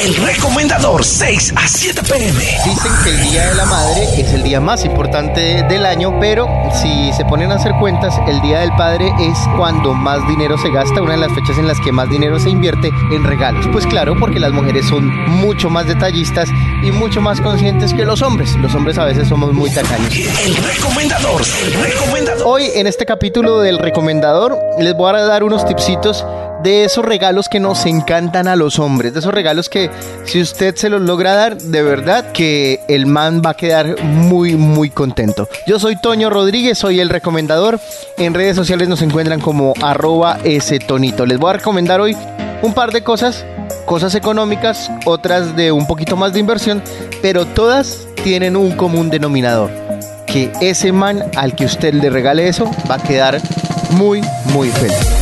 [0.00, 2.38] El recomendador 6 a 7 pm.
[2.64, 6.46] Dicen que el Día de la Madre es el día más importante del año, pero
[6.72, 10.70] si se ponen a hacer cuentas, el Día del Padre es cuando más dinero se
[10.70, 13.66] gasta, una de las fechas en las que más dinero se invierte en regalos.
[13.72, 15.08] Pues claro, porque las mujeres son
[15.40, 16.48] mucho más detallistas
[16.84, 18.54] y mucho más conscientes que los hombres.
[18.54, 20.14] Los hombres a veces somos muy tacaños.
[20.14, 22.46] El recomendador, el recomendador.
[22.46, 26.24] Hoy en este capítulo del recomendador les voy a dar unos tipsitos
[26.62, 29.90] de esos regalos que nos encantan a los hombres, de esos regalos que
[30.24, 34.54] si usted se los logra dar, de verdad que el man va a quedar muy,
[34.56, 35.48] muy contento.
[35.66, 37.80] Yo soy Toño Rodríguez, soy el recomendador.
[38.16, 41.26] En redes sociales nos encuentran como arroba ese tonito.
[41.26, 42.16] Les voy a recomendar hoy
[42.62, 43.44] un par de cosas,
[43.84, 46.82] cosas económicas, otras de un poquito más de inversión,
[47.22, 49.70] pero todas tienen un común denominador.
[50.26, 53.40] Que ese man al que usted le regale eso va a quedar
[53.92, 54.20] muy,
[54.52, 55.17] muy feliz.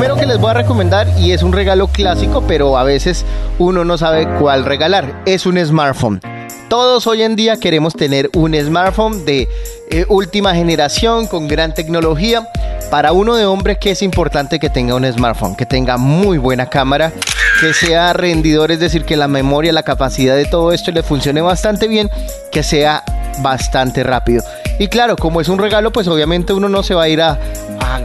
[0.00, 3.26] Primero que les voy a recomendar, y es un regalo clásico, pero a veces
[3.58, 6.22] uno no sabe cuál regalar, es un smartphone.
[6.70, 9.46] Todos hoy en día queremos tener un smartphone de
[9.90, 12.48] eh, última generación con gran tecnología.
[12.90, 16.70] Para uno de hombre que es importante que tenga un smartphone, que tenga muy buena
[16.70, 17.12] cámara,
[17.60, 21.42] que sea rendidor, es decir, que la memoria, la capacidad de todo esto le funcione
[21.42, 22.08] bastante bien,
[22.50, 23.04] que sea
[23.42, 24.42] bastante rápido.
[24.80, 27.38] Y claro, como es un regalo, pues obviamente uno no se va a ir a,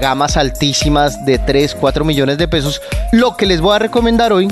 [0.02, 2.82] gamas altísimas de 3, 4 millones de pesos.
[3.14, 4.50] Lo que les voy a recomendar hoy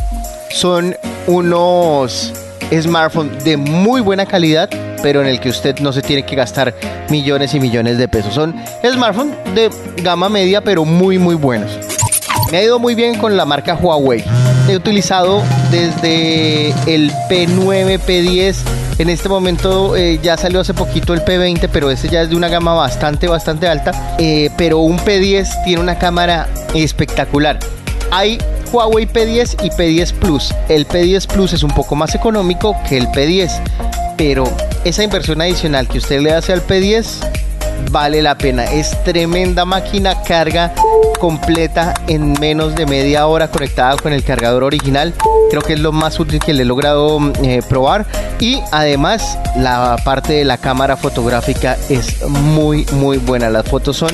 [0.50, 0.96] son
[1.28, 2.32] unos
[2.72, 4.70] smartphones de muy buena calidad,
[5.02, 6.74] pero en el que usted no se tiene que gastar
[7.10, 8.34] millones y millones de pesos.
[8.34, 8.56] Son
[8.90, 9.70] smartphones de
[10.02, 11.78] gama media, pero muy, muy buenos.
[12.50, 14.24] Me ha ido muy bien con la marca Huawei.
[14.70, 18.56] He utilizado desde el P9, P10
[18.98, 22.36] en este momento eh, ya salió hace poquito el P20, pero ese ya es de
[22.36, 24.16] una gama bastante, bastante alta.
[24.20, 27.60] Eh, pero un P10 tiene una cámara espectacular.
[28.12, 28.38] Hay
[28.72, 30.54] Huawei P10 y P10 Plus.
[30.70, 33.52] El P10 Plus es un poco más económico que el P10,
[34.18, 34.46] pero
[34.84, 37.06] esa inversión adicional que usted le hace al P10
[37.92, 38.66] vale la pena.
[38.66, 40.74] Es tremenda máquina, carga
[41.20, 45.14] completa en menos de media hora conectada con el cargador original.
[45.54, 48.08] Creo que es lo más útil que le he logrado eh, probar.
[48.40, 53.52] Y además la parte de la cámara fotográfica es muy muy buena.
[53.52, 54.10] Las fotos son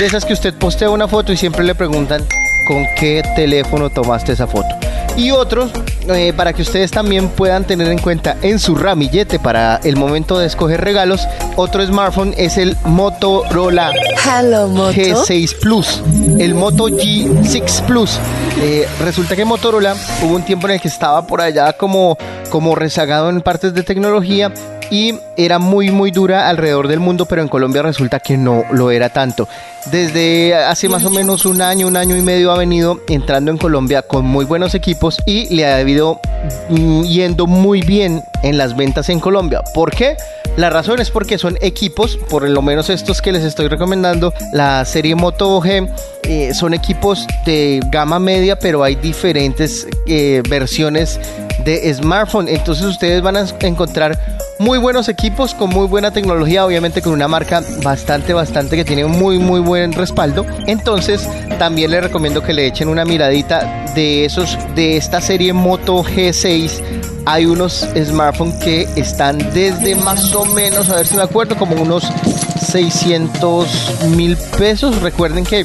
[0.00, 2.26] de esas que usted postea una foto y siempre le preguntan
[2.66, 5.70] con qué teléfono tomaste esa foto y otros
[6.08, 10.38] eh, para que ustedes también puedan tener en cuenta en su ramillete para el momento
[10.38, 11.26] de escoger regalos.
[11.56, 13.92] Otro smartphone es el Motorola
[14.24, 16.02] G6 Plus,
[16.38, 18.18] el Moto G6 Plus.
[18.60, 22.16] Eh, resulta que Motorola hubo un tiempo en el que estaba por allá como,
[22.50, 24.52] como rezagado en partes de tecnología
[24.90, 28.90] y era muy muy dura alrededor del mundo, pero en Colombia resulta que no lo
[28.90, 29.48] era tanto.
[29.90, 33.56] Desde hace más o menos un año, un año y medio ha venido entrando en
[33.58, 36.20] Colombia con muy buenos equipos y le ha ido
[36.68, 39.62] mm, yendo muy bien en las ventas en Colombia.
[39.74, 40.16] ¿Por qué?
[40.56, 44.84] La razón es porque son equipos, por lo menos estos que les estoy recomendando, la
[44.84, 45.88] serie Moto G,
[46.24, 51.18] eh, son equipos de gama media, pero hay diferentes eh, versiones
[51.64, 52.48] de smartphone.
[52.48, 54.18] Entonces ustedes van a encontrar
[54.60, 59.06] muy buenos equipos con muy buena tecnología, obviamente con una marca bastante, bastante que tiene
[59.06, 60.44] muy, muy buen respaldo.
[60.66, 61.26] Entonces
[61.58, 66.82] también les recomiendo que le echen una miradita de esos, de esta serie Moto G6
[67.24, 71.76] hay unos smartphones que están desde más o menos, a ver si me acuerdo, como
[71.76, 72.12] unos
[72.60, 75.00] 600 mil pesos.
[75.00, 75.64] Recuerden que,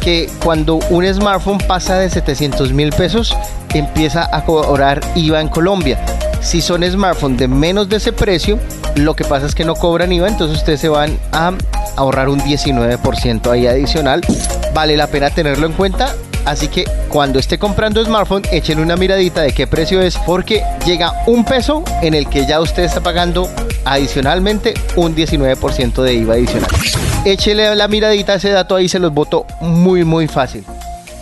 [0.00, 3.36] que cuando un smartphone pasa de 700 mil pesos,
[3.74, 5.98] empieza a cobrar IVA en Colombia.
[6.40, 8.58] Si son smartphones de menos de ese precio,
[8.94, 11.52] lo que pasa es que no cobran IVA, entonces ustedes se van a
[11.96, 14.22] ahorrar un 19% ahí adicional.
[14.74, 16.14] Vale la pena tenerlo en cuenta
[16.48, 21.12] Así que cuando esté comprando smartphone, echen una miradita de qué precio es, porque llega
[21.26, 23.50] un peso en el que ya usted está pagando
[23.84, 26.70] adicionalmente un 19% de IVA adicional.
[27.26, 30.64] Échele la miradita a ese dato ahí, se los voto muy, muy fácil.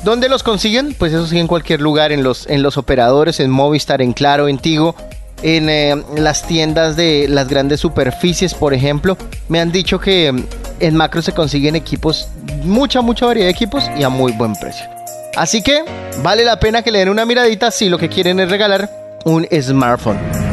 [0.07, 0.95] ¿Dónde los consiguen?
[0.97, 4.47] Pues eso sí, en cualquier lugar, en los, en los operadores, en Movistar, en Claro,
[4.47, 4.95] en Tigo,
[5.43, 9.19] en eh, las tiendas de las grandes superficies, por ejemplo.
[9.49, 10.33] Me han dicho que
[10.79, 12.29] en Macro se consiguen equipos,
[12.63, 14.87] mucha, mucha variedad de equipos y a muy buen precio.
[15.35, 15.83] Así que
[16.23, 18.89] vale la pena que le den una miradita si lo que quieren es regalar
[19.25, 20.46] un smartphone.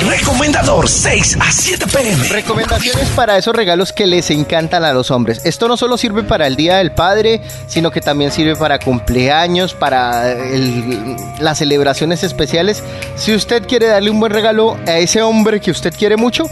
[0.00, 2.28] Recomendador 6 a 7 pm.
[2.28, 5.44] Recomendaciones para esos regalos que les encantan a los hombres.
[5.44, 9.74] Esto no solo sirve para el Día del Padre, sino que también sirve para cumpleaños,
[9.74, 10.34] para
[11.38, 12.82] las celebraciones especiales.
[13.16, 16.44] Si usted quiere darle un buen regalo a ese hombre que usted quiere mucho,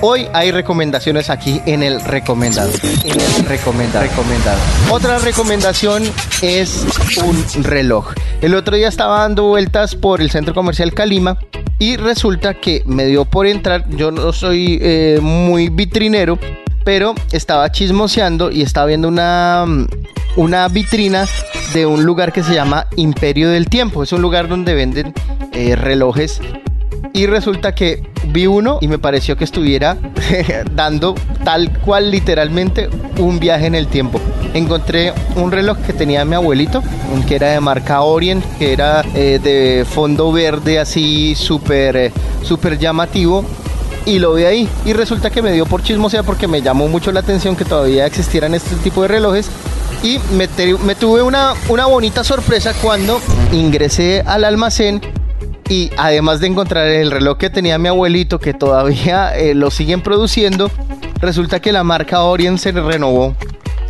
[0.00, 2.70] Hoy hay recomendaciones aquí en el recomendado.
[3.04, 4.04] En el recomendado.
[4.04, 4.58] recomendado.
[4.90, 6.02] Otra recomendación
[6.42, 6.84] es
[7.24, 8.12] un reloj.
[8.42, 11.38] El otro día estaba dando vueltas por el centro comercial Calima
[11.78, 13.88] y resulta que me dio por entrar.
[13.90, 16.38] Yo no soy eh, muy vitrinero,
[16.84, 19.64] pero estaba chismoseando y estaba viendo una,
[20.36, 21.26] una vitrina
[21.72, 24.02] de un lugar que se llama Imperio del Tiempo.
[24.02, 25.12] Es un lugar donde venden
[25.52, 26.40] eh, relojes
[27.12, 29.96] y resulta que vi uno y me pareció que estuviera
[30.74, 31.14] dando
[31.44, 34.20] tal cual literalmente un viaje en el tiempo.
[34.54, 36.82] Encontré un reloj que tenía mi abuelito,
[37.28, 42.12] que era de marca Orient, que era eh, de fondo verde así súper eh,
[42.42, 43.44] súper llamativo
[44.06, 44.68] y lo vi ahí.
[44.84, 48.06] Y resulta que me dio por chismosear porque me llamó mucho la atención que todavía
[48.06, 49.48] existieran este tipo de relojes.
[50.02, 50.48] Y me,
[50.84, 53.20] me tuve una, una bonita sorpresa cuando
[53.52, 55.00] ingresé al almacén
[55.68, 60.02] y además de encontrar el reloj que tenía mi abuelito, que todavía eh, lo siguen
[60.02, 60.70] produciendo,
[61.20, 63.34] resulta que la marca Orient se renovó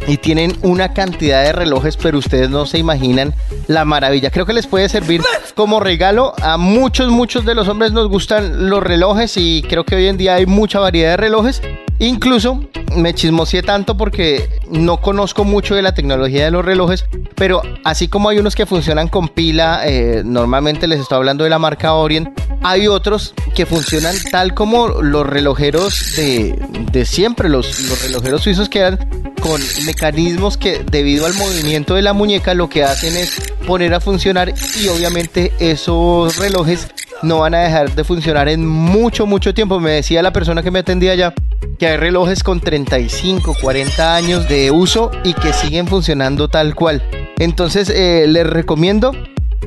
[0.06, 3.34] y tienen una cantidad de relojes, pero ustedes no se imaginan
[3.66, 4.30] la maravilla.
[4.30, 5.22] Creo que les puede servir
[5.54, 6.34] como regalo.
[6.42, 10.16] A muchos, muchos de los hombres nos gustan los relojes y creo que hoy en
[10.16, 11.62] día hay mucha variedad de relojes.
[11.98, 12.60] Incluso
[12.94, 17.04] me chismoseé tanto porque no conozco mucho de la tecnología de los relojes,
[17.34, 21.50] pero así como hay unos que funcionan con pila, eh, normalmente les estoy hablando de
[21.50, 22.28] la marca Orient,
[22.62, 26.58] hay otros que funcionan tal como los relojeros de,
[26.92, 28.98] de siempre, los, los relojeros suizos que eran
[29.40, 34.00] con mecanismos que debido al movimiento de la muñeca lo que hacen es poner a
[34.00, 36.88] funcionar y obviamente esos relojes
[37.22, 39.80] no van a dejar de funcionar en mucho, mucho tiempo.
[39.80, 41.34] Me decía la persona que me atendía allá
[41.78, 47.02] que hay relojes con 35, 40 años de uso y que siguen funcionando tal cual.
[47.38, 49.12] Entonces eh, les recomiendo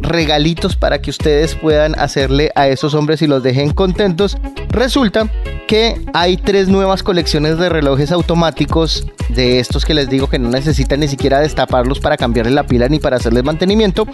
[0.02, 4.38] regalitos para que ustedes puedan hacerle a esos hombres y los dejen contentos.
[4.70, 5.30] Resulta
[5.68, 10.50] que hay tres nuevas colecciones de relojes automáticos de estos que les digo que no
[10.50, 14.08] necesitan ni siquiera destaparlos para cambiarle la pila ni para hacerles mantenimiento.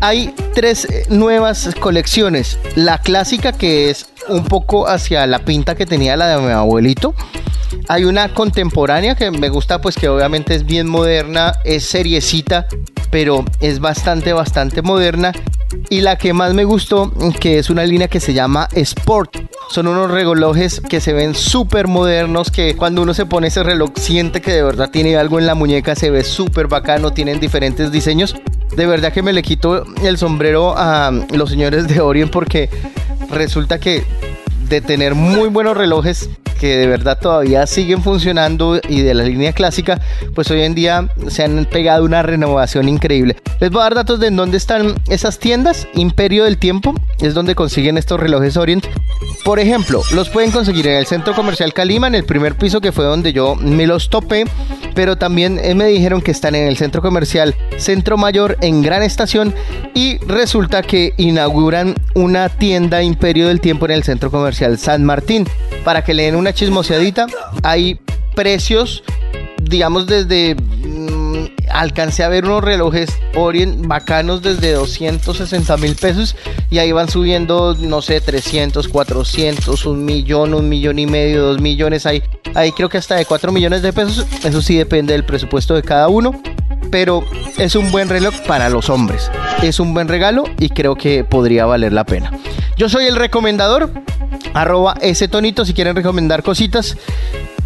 [0.00, 2.58] Hay tres eh, nuevas colecciones.
[2.76, 7.14] La clásica que es un poco hacia la pinta que tenía la de mi abuelito.
[7.88, 12.66] Hay una contemporánea que me gusta, pues que obviamente es bien moderna, es seriecita,
[13.10, 15.32] pero es bastante, bastante moderna.
[15.88, 19.38] Y la que más me gustó, que es una línea que se llama Sport.
[19.68, 23.90] Son unos relojes que se ven súper modernos, que cuando uno se pone ese reloj
[23.96, 27.90] siente que de verdad tiene algo en la muñeca, se ve súper bacano, tienen diferentes
[27.90, 28.36] diseños.
[28.76, 32.68] De verdad que me le quito el sombrero a los señores de Orient porque
[33.30, 34.04] resulta que
[34.68, 39.52] de tener muy buenos relojes que de verdad todavía siguen funcionando y de la línea
[39.52, 40.00] clásica,
[40.34, 43.36] pues hoy en día se han pegado una renovación increíble.
[43.60, 45.86] Les voy a dar datos de en dónde están esas tiendas.
[45.94, 48.86] Imperio del Tiempo es donde consiguen estos relojes Orient.
[49.44, 52.92] Por ejemplo, los pueden conseguir en el centro comercial Calima, en el primer piso que
[52.92, 54.44] fue donde yo me los topé,
[54.94, 59.02] pero también eh, me dijeron que están en el centro comercial Centro Mayor en Gran
[59.02, 59.54] Estación
[59.94, 65.46] y resulta que inauguran una tienda Imperio del Tiempo en el centro comercial San Martín.
[65.84, 67.26] Para que le den una chismoseadita,
[67.62, 68.00] hay
[68.34, 69.02] precios,
[69.62, 70.56] digamos, desde
[71.70, 76.36] alcancé a ver unos relojes Orient bacanos desde 260 mil pesos
[76.70, 81.60] y ahí van subiendo, no sé, 300, 400, un millón, un millón y medio, dos
[81.60, 82.06] millones.
[82.06, 82.22] Ahí,
[82.54, 84.26] ahí creo que hasta de 4 millones de pesos.
[84.42, 86.40] Eso sí depende del presupuesto de cada uno.
[86.90, 87.24] Pero
[87.58, 89.30] es un buen reloj para los hombres.
[89.62, 92.30] Es un buen regalo y creo que podría valer la pena.
[92.76, 93.90] Yo soy el recomendador.
[94.54, 96.96] Arroba ese tonito si quieren recomendar cositas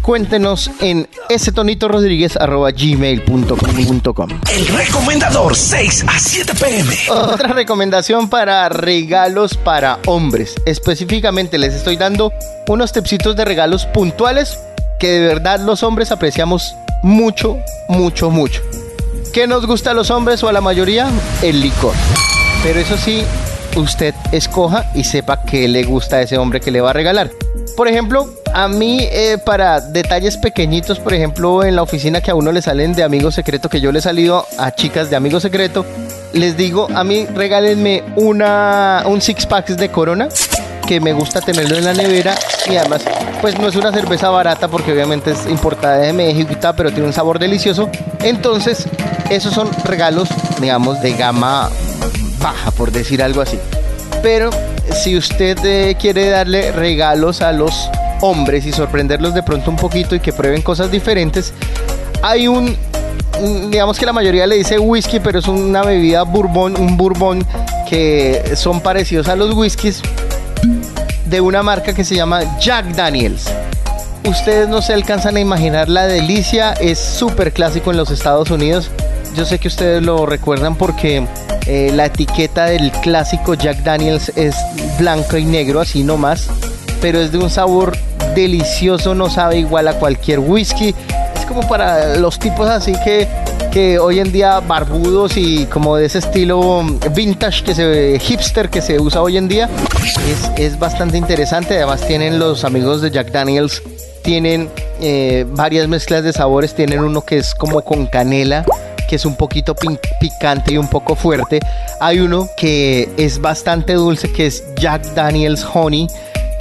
[0.01, 4.29] cuéntenos en ese tonito rodríguez gmail.com.
[4.51, 6.95] El recomendador 6 a 7 pm.
[7.09, 10.55] Otra recomendación para regalos para hombres.
[10.65, 12.33] Específicamente les estoy dando
[12.67, 14.59] unos tepsitos de regalos puntuales
[14.99, 18.61] que de verdad los hombres apreciamos mucho, mucho, mucho.
[19.33, 21.07] ¿Qué nos gusta a los hombres o a la mayoría?
[21.41, 21.93] El licor.
[22.63, 23.23] Pero eso sí,
[23.75, 27.31] usted escoja y sepa qué le gusta a ese hombre que le va a regalar.
[27.75, 32.35] Por ejemplo, a mí eh, para detalles pequeñitos, por ejemplo, en la oficina que a
[32.35, 35.39] uno le salen de amigo secreto, que yo le he salido a chicas de amigo
[35.39, 35.85] secreto,
[36.33, 40.27] les digo, a mí regálenme una, un six pack de Corona,
[40.87, 42.35] que me gusta tenerlo en la nevera
[42.69, 43.03] y además,
[43.39, 46.91] pues no es una cerveza barata porque obviamente es importada de México y tal, pero
[46.91, 47.89] tiene un sabor delicioso.
[48.21, 48.87] Entonces,
[49.29, 50.27] esos son regalos,
[50.59, 51.69] digamos, de gama
[52.41, 53.57] baja, por decir algo así.
[54.21, 54.49] Pero
[55.01, 57.89] si usted eh, quiere darle regalos a los
[58.21, 61.53] hombres y sorprenderlos de pronto un poquito y que prueben cosas diferentes,
[62.21, 62.75] hay un,
[63.69, 67.45] digamos que la mayoría le dice whisky, pero es una bebida bourbon, un bourbon
[67.89, 70.01] que son parecidos a los whiskies
[71.25, 73.45] de una marca que se llama Jack Daniels.
[74.25, 78.91] ustedes no se alcanzan a imaginar la delicia, es súper clásico en los Estados Unidos.
[79.35, 81.25] Yo sé que ustedes lo recuerdan porque
[81.67, 84.55] eh, la etiqueta del clásico Jack Daniels es
[84.97, 86.47] blanco y negro, así nomás,
[87.01, 87.97] pero es de un sabor
[88.35, 90.95] delicioso, no sabe igual a cualquier whisky.
[91.35, 93.27] Es como para los tipos así que,
[93.71, 96.83] que hoy en día barbudos y como de ese estilo
[97.15, 99.69] vintage que se hipster que se usa hoy en día.
[100.29, 101.77] Es, es bastante interesante.
[101.77, 103.81] Además tienen los amigos de Jack Daniels
[104.21, 104.69] tienen
[105.01, 106.75] eh, varias mezclas de sabores.
[106.75, 108.65] Tienen uno que es como con canela,
[109.11, 109.75] que es un poquito
[110.21, 111.59] picante y un poco fuerte.
[111.99, 116.07] Hay uno que es bastante dulce, que es Jack Daniels Honey,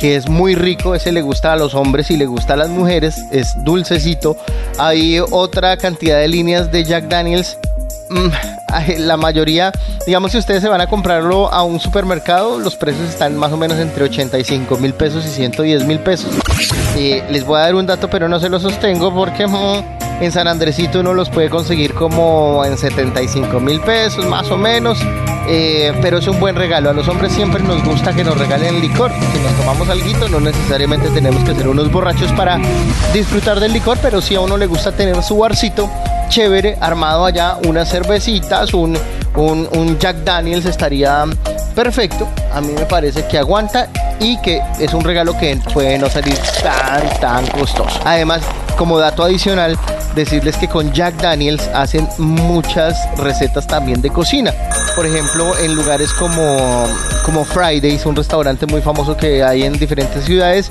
[0.01, 0.97] que es muy rico.
[0.97, 3.15] Ese le gusta a los hombres y le gusta a las mujeres.
[3.31, 4.37] Es dulcecito.
[4.79, 7.57] Hay otra cantidad de líneas de Jack Daniels
[8.11, 8.29] Mm,
[8.99, 9.71] la mayoría,
[10.05, 13.57] digamos, si ustedes se van a comprarlo a un supermercado, los precios están más o
[13.57, 16.33] menos entre 85 mil pesos y 110 mil pesos.
[16.97, 20.47] les voy a dar un dato, pero no se lo sostengo porque mm, en San
[20.49, 24.99] Andresito uno los puede conseguir como en 75 mil pesos, más o menos.
[25.49, 26.91] Eh, pero es un buen regalo.
[26.91, 29.11] A los hombres siempre nos gusta que nos regalen licor.
[29.11, 32.59] Si nos tomamos algo, no necesariamente tenemos que ser unos borrachos para
[33.13, 35.91] disfrutar del licor, pero si a uno le gusta tener su barcito
[36.29, 38.97] chévere, armado allá, unas cervecitas, un,
[39.35, 41.25] un, Jack Daniels estaría
[41.75, 42.29] perfecto.
[42.53, 43.89] A mí me parece que aguanta
[44.21, 47.99] y que es un regalo que puede no salir tan, tan costoso.
[48.05, 48.43] Además,
[48.79, 49.77] como dato adicional,
[50.15, 54.53] decirles que con Jack Daniels hacen muchas recetas también de cocina.
[54.97, 56.87] Por ejemplo, en lugares como,
[57.25, 60.71] como Fridays, un restaurante muy famoso que hay en diferentes ciudades,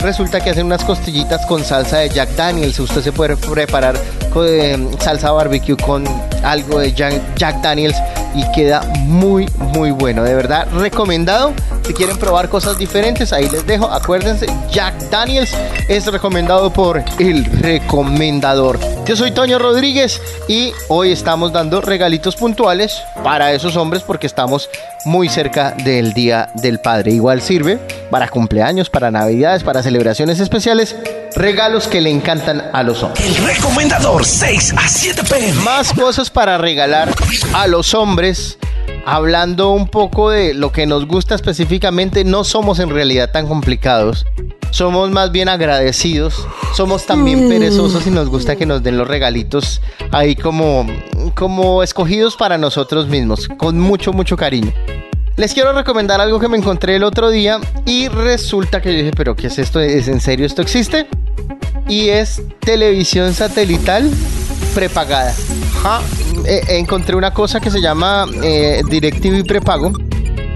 [0.00, 2.78] resulta que hacen unas costillitas con salsa de Jack Daniels.
[2.78, 3.96] Usted se puede preparar
[4.32, 6.04] con, eh, salsa barbecue con
[6.44, 7.96] algo de Jack, Daniels
[8.34, 10.22] y queda muy muy bueno.
[10.22, 11.52] De verdad recomendado.
[11.88, 13.90] Si quieren probar cosas diferentes, ahí les dejo.
[13.90, 15.56] Acuérdense, Jack Daniels
[15.88, 18.78] es recomendado por el recomendador.
[19.06, 24.68] Yo soy Toño Rodríguez y hoy estamos dando regalitos puntuales para esos hombres porque estamos
[25.06, 27.12] muy cerca del Día del Padre.
[27.12, 27.78] Igual sirve
[28.10, 30.94] para cumpleaños, para navidades, para celebraciones especiales.
[31.36, 33.24] Regalos que le encantan a los hombres.
[33.24, 35.52] El recomendador 6 a 7 pm.
[35.62, 37.14] Más cosas para regalar
[37.54, 38.58] a los hombres.
[39.10, 44.26] Hablando un poco de lo que nos gusta específicamente, no somos en realidad tan complicados.
[44.70, 46.46] Somos más bien agradecidos.
[46.74, 47.48] Somos también mm.
[47.48, 49.80] perezosos y nos gusta que nos den los regalitos
[50.12, 50.86] ahí como,
[51.34, 54.74] como escogidos para nosotros mismos, con mucho, mucho cariño.
[55.36, 59.12] Les quiero recomendar algo que me encontré el otro día y resulta que yo dije,
[59.16, 59.80] pero ¿qué es esto?
[59.80, 61.06] ¿Es en serio esto existe?
[61.88, 64.10] Y es televisión satelital
[64.74, 65.32] prepagada.
[66.46, 69.92] Eh, encontré una cosa que se llama eh, DirecTV prepago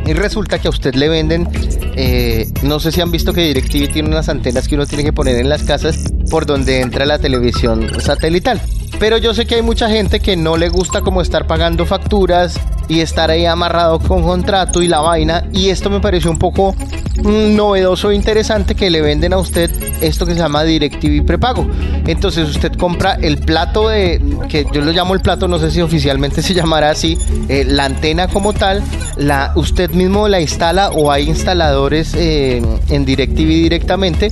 [0.07, 1.49] y resulta que a usted le venden,
[1.97, 5.13] eh, no sé si han visto que DirecTV tiene unas antenas que uno tiene que
[5.13, 8.61] poner en las casas por donde entra la televisión satelital.
[8.99, 12.59] Pero yo sé que hay mucha gente que no le gusta como estar pagando facturas
[12.89, 15.45] y estar ahí amarrado con contrato y la vaina.
[15.53, 16.75] Y esto me pareció un poco
[17.17, 21.67] novedoso e interesante que le venden a usted esto que se llama DirecTV prepago.
[22.07, 25.81] Entonces usted compra el plato de, que yo lo llamo el plato, no sé si
[25.81, 28.83] oficialmente se llamará así, eh, la antena como tal,
[29.17, 34.31] la, usted mismo la instala o hay instaladores eh, en DirecTV directamente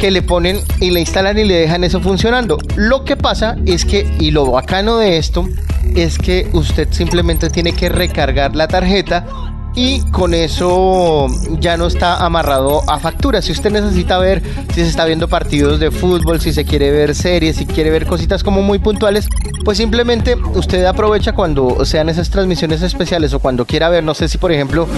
[0.00, 2.58] que le ponen y le instalan y le dejan eso funcionando.
[2.76, 5.48] Lo que pasa es que, y lo bacano de esto,
[5.96, 9.26] es que usted simplemente tiene que recargar la tarjeta
[9.74, 11.26] y con eso
[11.60, 13.44] ya no está amarrado a facturas.
[13.44, 14.42] Si usted necesita ver
[14.74, 18.06] si se está viendo partidos de fútbol, si se quiere ver series, si quiere ver
[18.06, 19.28] cositas como muy puntuales,
[19.64, 24.28] pues simplemente usted aprovecha cuando sean esas transmisiones especiales o cuando quiera ver, no sé
[24.28, 24.88] si por ejemplo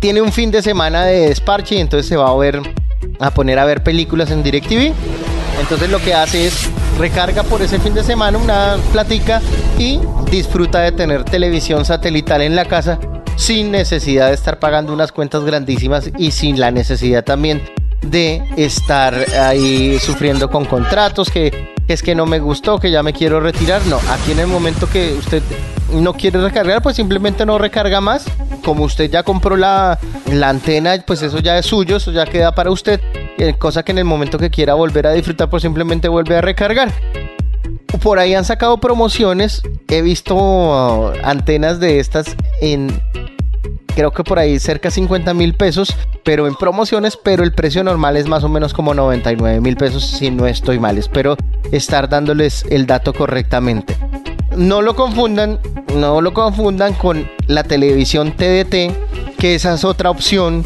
[0.00, 2.60] tiene un fin de semana de desparche y entonces se va a ver
[3.20, 4.92] a poner a ver películas en DirecTV.
[5.60, 6.68] Entonces lo que hace es
[6.98, 9.40] recarga por ese fin de semana una platica
[9.78, 12.98] y disfruta de tener televisión satelital en la casa
[13.36, 17.62] sin necesidad de estar pagando unas cuentas grandísimas y sin la necesidad también
[18.02, 23.12] de estar ahí sufriendo con contratos que, es que no me gustó, que ya me
[23.12, 23.84] quiero retirar.
[23.86, 25.42] No, aquí en el momento que usted
[25.92, 28.26] no quiere recargar, pues simplemente no recarga más.
[28.64, 29.98] Como usted ya compró la,
[30.32, 33.00] la antena, pues eso ya es suyo, eso ya queda para usted.
[33.38, 36.40] Eh, cosa que en el momento que quiera volver a disfrutar, pues simplemente vuelve a
[36.40, 36.92] recargar.
[38.02, 39.62] Por ahí han sacado promociones.
[39.88, 43.00] He visto antenas de estas en
[43.96, 47.82] creo que por ahí cerca de 50 mil pesos, pero en promociones, pero el precio
[47.82, 50.98] normal es más o menos como 99 mil pesos si no estoy mal.
[50.98, 51.36] Espero
[51.72, 53.96] estar dándoles el dato correctamente.
[54.54, 55.58] No lo confundan,
[55.94, 60.64] no lo confundan con la televisión TDT, que esa es otra opción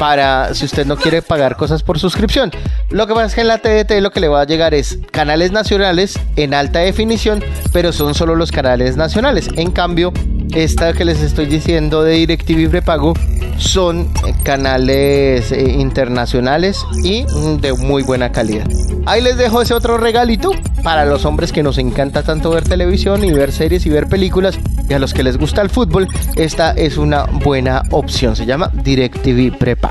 [0.00, 2.50] para si usted no quiere pagar cosas por suscripción.
[2.88, 4.98] Lo que pasa es que en la TDT lo que le va a llegar es
[5.10, 9.50] canales nacionales en alta definición, pero son solo los canales nacionales.
[9.56, 10.10] En cambio,
[10.54, 13.14] esta que les estoy diciendo de DirecTV prepago
[13.56, 14.08] son
[14.42, 17.24] canales eh, internacionales y
[17.60, 18.66] de muy buena calidad.
[19.06, 20.52] Ahí les dejo ese otro regalito
[20.82, 24.58] para los hombres que nos encanta tanto ver televisión y ver series y ver películas
[24.88, 28.34] y a los que les gusta el fútbol, esta es una buena opción.
[28.34, 29.90] Se llama DirecTV Prepa.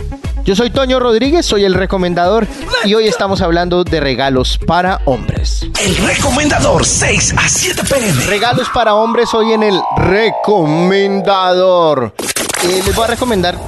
[0.50, 2.48] Yo soy Toño Rodríguez, soy el recomendador
[2.84, 5.62] y hoy estamos hablando de regalos para hombres.
[5.80, 8.26] El recomendador 6 a 7 pm.
[8.26, 12.16] Regalos para hombres hoy en el recomendador.
[12.64, 13.60] Eh, les voy a recomendar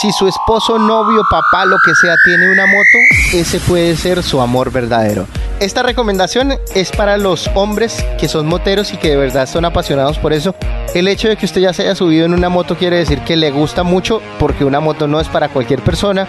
[0.00, 2.96] si su esposo, novio, papá, lo que sea, tiene una moto,
[3.34, 5.26] ese puede ser su amor verdadero.
[5.58, 10.18] Esta recomendación es para los hombres que son moteros y que de verdad son apasionados
[10.18, 10.54] por eso.
[10.92, 13.36] El hecho de que usted ya se haya subido en una moto quiere decir que
[13.36, 16.26] le gusta mucho porque una moto no es para cualquier persona.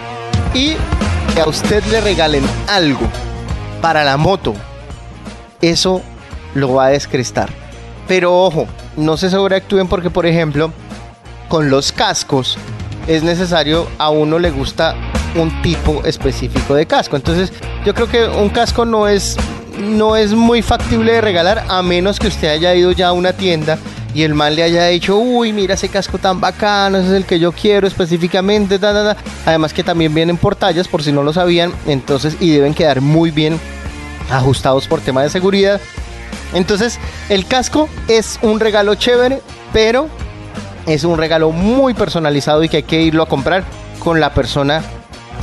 [0.54, 0.76] Y
[1.34, 3.08] que a usted le regalen algo
[3.80, 4.54] para la moto,
[5.60, 6.00] eso
[6.54, 7.48] lo va a descrestar.
[8.06, 10.72] Pero ojo, no se sobreactúen porque por ejemplo,
[11.48, 12.56] con los cascos,
[13.08, 14.94] es necesario, a uno le gusta
[15.34, 17.16] un tipo específico de casco.
[17.16, 17.52] Entonces,
[17.84, 19.36] yo creo que un casco no es,
[19.80, 23.32] no es muy factible de regalar a menos que usted haya ido ya a una
[23.32, 23.76] tienda
[24.14, 27.24] y el man le haya dicho, uy, mira ese casco tan bacano, ese es el
[27.24, 28.78] que yo quiero específicamente,
[29.46, 33.00] además que también vienen por tallas, por si no lo sabían, entonces, y deben quedar
[33.00, 33.58] muy bien
[34.30, 35.80] ajustados por tema de seguridad.
[36.52, 39.40] Entonces, el casco es un regalo chévere,
[39.72, 40.08] pero
[40.86, 43.64] es un regalo muy personalizado y que hay que irlo a comprar
[43.98, 44.82] con la persona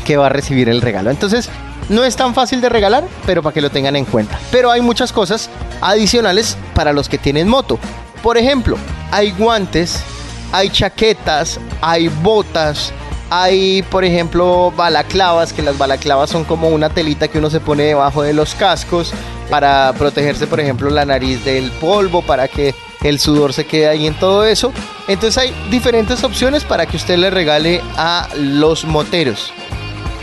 [0.06, 1.10] que va a recibir el regalo.
[1.10, 1.50] Entonces,
[1.90, 4.38] no es tan fácil de regalar, pero para que lo tengan en cuenta.
[4.52, 5.50] Pero hay muchas cosas
[5.82, 7.80] adicionales para los que tienen moto.
[8.22, 8.78] Por ejemplo,
[9.12, 10.04] hay guantes,
[10.52, 12.92] hay chaquetas, hay botas,
[13.30, 17.84] hay, por ejemplo, balaclavas, que las balaclavas son como una telita que uno se pone
[17.84, 19.14] debajo de los cascos
[19.50, 22.74] para protegerse, por ejemplo, la nariz del polvo, para que
[23.04, 24.74] el sudor se quede ahí en todo eso.
[25.08, 29.54] Entonces hay diferentes opciones para que usted le regale a los moteros.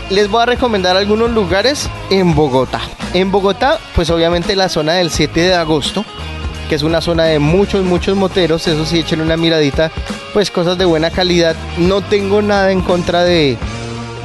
[0.09, 2.81] Les voy a recomendar algunos lugares en Bogotá.
[3.13, 6.05] En Bogotá, pues obviamente la zona del 7 de agosto,
[6.67, 8.67] que es una zona de muchos, muchos moteros.
[8.67, 9.91] Eso sí, echen una miradita,
[10.33, 11.55] pues cosas de buena calidad.
[11.77, 13.57] No tengo nada en contra de,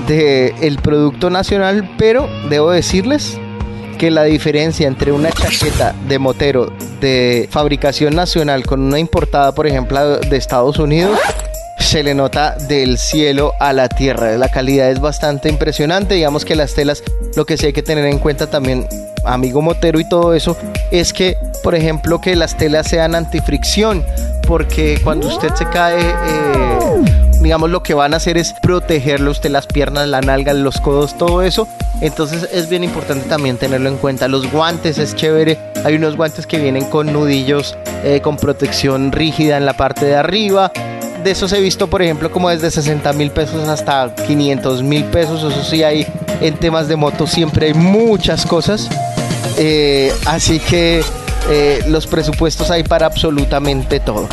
[0.08, 3.38] de el producto nacional, pero debo decirles
[3.98, 9.66] que la diferencia entre una chaqueta de motero de fabricación nacional con una importada, por
[9.66, 11.18] ejemplo, de Estados Unidos,
[11.78, 14.36] se le nota del cielo a la tierra.
[14.38, 16.14] La calidad es bastante impresionante.
[16.14, 17.02] Digamos que las telas,
[17.36, 18.86] lo que sí hay que tener en cuenta también,
[19.24, 20.56] amigo motero y todo eso,
[20.90, 24.04] es que, por ejemplo, que las telas sean antifricción,
[24.46, 26.78] porque cuando usted se cae, eh,
[27.40, 31.16] digamos, lo que van a hacer es protegerle usted las piernas, la nalga, los codos,
[31.16, 31.68] todo eso.
[32.00, 34.26] Entonces es bien importante también tenerlo en cuenta.
[34.26, 35.58] Los guantes es chévere.
[35.84, 40.16] Hay unos guantes que vienen con nudillos eh, con protección rígida en la parte de
[40.16, 40.72] arriba.
[41.22, 45.44] De esos he visto, por ejemplo, como desde 60 mil pesos hasta 500 mil pesos.
[45.52, 46.04] Eso sí, hay
[46.40, 48.88] en temas de moto siempre hay muchas cosas.
[49.56, 51.02] Eh, así que
[51.54, 54.26] eh, los presupuestos hay para absolutamente todo.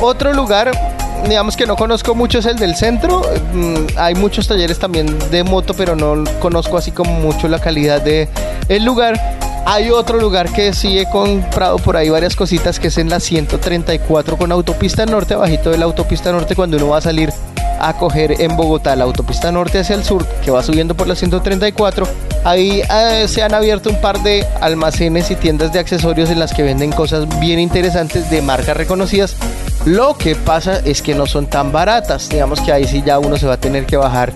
[0.00, 0.72] Otro lugar
[1.26, 3.22] digamos que no conozco mucho es el del centro.
[3.54, 8.02] Mm, hay muchos talleres también de moto, pero no conozco así como mucho la calidad
[8.02, 8.28] de
[8.68, 9.18] el lugar.
[9.64, 13.18] Hay otro lugar que sí he comprado por ahí varias cositas que es en la
[13.18, 17.32] 134 con autopista norte, abajito de la autopista norte cuando uno va a salir
[17.80, 21.16] a coger en Bogotá la autopista norte hacia el sur que va subiendo por la
[21.16, 22.06] 134.
[22.46, 26.54] Ahí eh, se han abierto un par de almacenes y tiendas de accesorios en las
[26.54, 29.36] que venden cosas bien interesantes de marcas reconocidas
[29.86, 32.28] lo que pasa es que no son tan baratas.
[32.28, 34.32] Digamos que ahí sí ya uno se va a tener que bajar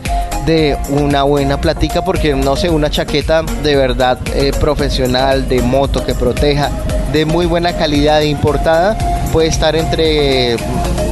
[0.46, 6.07] de una buena platica porque no sé, una chaqueta de verdad eh, profesional, de moto
[6.07, 6.70] que proteja,
[7.12, 8.96] de muy buena calidad importada,
[9.33, 10.57] puede estar entre,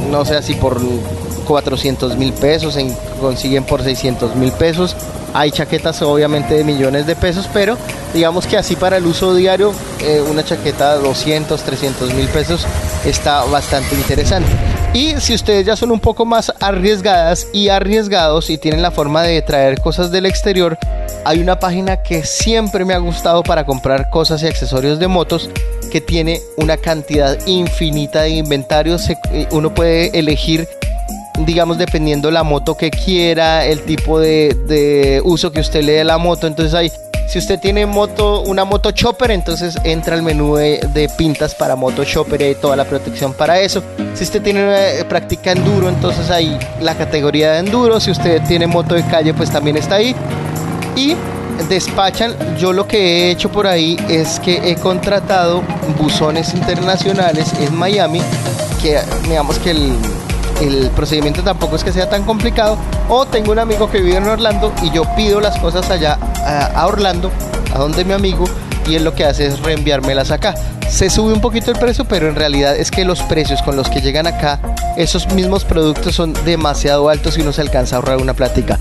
[0.09, 0.79] no sé, así por
[1.45, 4.95] 400 mil pesos, en, consiguen por 600 mil pesos.
[5.33, 7.77] Hay chaquetas obviamente de millones de pesos, pero
[8.13, 12.65] digamos que así para el uso diario, eh, una chaqueta de 200, 300 mil pesos
[13.05, 14.49] está bastante interesante.
[14.93, 19.21] Y si ustedes ya son un poco más arriesgadas y arriesgados y tienen la forma
[19.21, 20.79] de traer cosas del exterior,
[21.25, 25.49] hay una página que siempre me ha gustado para comprar cosas y accesorios de motos
[25.91, 29.09] que tiene una cantidad infinita de inventarios.
[29.09, 30.67] Eh, uno puede elegir
[31.45, 36.05] digamos, dependiendo la moto que quiera, el tipo de, uso que usted le dé a
[36.05, 36.47] la moto.
[36.47, 36.91] Entonces hay
[37.27, 42.03] Si usted tiene moto, una moto chopper, entonces entra al menú de, pintas para moto
[42.03, 43.83] chopper y toda la protección para eso.
[44.15, 44.61] Si usted tiene
[44.99, 47.99] eh, práctica enduro, entonces hay la categoría de enduro.
[47.99, 50.15] Si usted tiene moto de calle, pues también está ahí.
[50.95, 51.15] Y
[51.67, 55.61] despachan, yo lo que he hecho por ahí es que he contratado
[55.99, 58.21] buzones internacionales en Miami,
[58.81, 59.93] que digamos que el,
[60.61, 62.77] el procedimiento tampoco es que sea tan complicado.
[63.07, 66.85] O tengo un amigo que vive en Orlando y yo pido las cosas allá a,
[66.85, 67.31] Orlando,
[67.73, 68.45] a donde mi amigo,
[68.87, 70.55] y él lo que hace es reenviármelas acá.
[70.89, 73.89] Se sube un poquito el precio, pero en realidad es que los precios con los
[73.89, 74.59] que llegan acá,
[74.97, 78.79] esos mismos productos son demasiado altos y uno se alcanza a ahorrar una plática.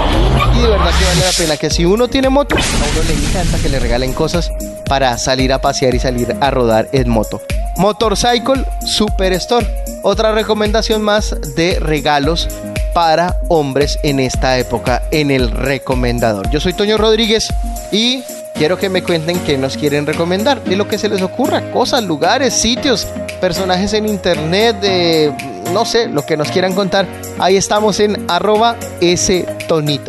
[0.55, 3.13] Y de verdad que vale la pena que si uno tiene moto, a uno le
[3.15, 4.49] encanta que le regalen cosas
[4.87, 7.41] para salir a pasear y salir a rodar en moto.
[7.75, 9.67] Motorcycle Superstore.
[10.03, 12.47] Otra recomendación más de regalos
[12.93, 16.49] para hombres en esta época en el recomendador.
[16.49, 17.47] Yo soy Toño Rodríguez
[17.91, 18.23] y
[18.54, 22.04] quiero que me cuenten qué nos quieren recomendar, de lo que se les ocurra, cosas,
[22.04, 23.08] lugares, sitios,
[23.39, 25.34] personajes en internet, de
[25.73, 27.06] no sé, lo que nos quieran contar.
[27.38, 30.04] Ahí estamos en arroba ese tonito.